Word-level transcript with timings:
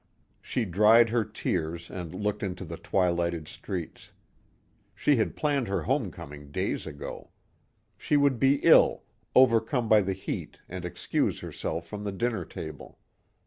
She 0.41 0.65
dried 0.65 1.09
her 1.09 1.23
tears 1.23 1.91
and 1.91 2.11
looked 2.15 2.41
into 2.41 2.65
the 2.65 2.75
twilighted 2.77 3.47
streets. 3.47 4.11
She 4.95 5.17
had 5.17 5.35
planned 5.35 5.67
her 5.67 5.83
homecoming 5.83 6.49
days 6.49 6.87
ago. 6.87 7.29
She 7.99 8.17
would 8.17 8.39
be 8.39 8.55
ill, 8.65 9.03
overcome 9.35 9.87
by 9.87 10.01
the 10.01 10.13
heat 10.13 10.57
and 10.67 10.85
excuse 10.85 11.41
herself 11.41 11.85
from 11.85 12.03
the 12.03 12.11
dinner 12.11 12.45
table. 12.45 12.97